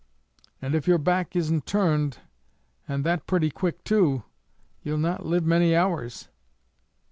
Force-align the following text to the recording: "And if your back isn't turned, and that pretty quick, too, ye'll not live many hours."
"And 0.63 0.73
if 0.73 0.87
your 0.87 0.97
back 0.97 1.35
isn't 1.35 1.67
turned, 1.67 2.21
and 2.87 3.03
that 3.03 3.27
pretty 3.27 3.51
quick, 3.51 3.83
too, 3.83 4.23
ye'll 4.81 4.97
not 4.97 5.27
live 5.27 5.45
many 5.45 5.75
hours." 5.75 6.27